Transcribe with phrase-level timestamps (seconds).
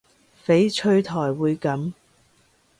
[0.43, 1.93] 翡翠台會噉